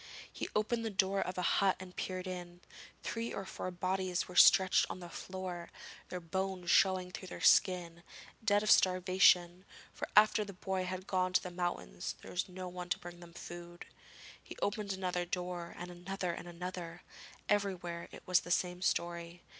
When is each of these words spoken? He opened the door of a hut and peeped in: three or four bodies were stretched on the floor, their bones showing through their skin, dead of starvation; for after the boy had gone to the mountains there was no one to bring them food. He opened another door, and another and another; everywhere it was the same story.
He 0.33 0.49
opened 0.55 0.83
the 0.83 0.89
door 0.89 1.21
of 1.21 1.37
a 1.37 1.43
hut 1.61 1.75
and 1.79 1.95
peeped 1.95 2.25
in: 2.25 2.61
three 3.03 3.31
or 3.31 3.45
four 3.45 3.69
bodies 3.69 4.27
were 4.27 4.35
stretched 4.35 4.87
on 4.89 4.99
the 4.99 5.11
floor, 5.11 5.69
their 6.09 6.19
bones 6.19 6.71
showing 6.71 7.11
through 7.11 7.27
their 7.27 7.39
skin, 7.39 8.01
dead 8.43 8.63
of 8.63 8.71
starvation; 8.71 9.63
for 9.93 10.07
after 10.15 10.43
the 10.43 10.53
boy 10.53 10.85
had 10.85 11.05
gone 11.05 11.33
to 11.33 11.43
the 11.43 11.51
mountains 11.51 12.15
there 12.23 12.31
was 12.31 12.49
no 12.49 12.67
one 12.67 12.89
to 12.89 12.97
bring 12.97 13.19
them 13.19 13.33
food. 13.33 13.85
He 14.41 14.57
opened 14.59 14.91
another 14.91 15.23
door, 15.23 15.75
and 15.77 15.91
another 15.91 16.31
and 16.33 16.47
another; 16.47 17.03
everywhere 17.47 18.07
it 18.11 18.23
was 18.25 18.39
the 18.39 18.49
same 18.49 18.81
story. 18.81 19.43